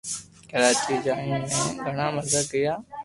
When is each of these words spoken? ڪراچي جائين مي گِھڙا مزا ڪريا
ڪراچي 0.49 0.95
جائين 1.05 1.41
مي 1.51 1.63
گِھڙا 1.83 2.07
مزا 2.15 2.41
ڪريا 2.51 2.73